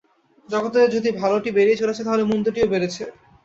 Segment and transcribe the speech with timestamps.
[0.49, 3.03] জগতে যদি ভালটি বেড়েই চলেছে, তাহলে মন্দটিও বাড়ছে।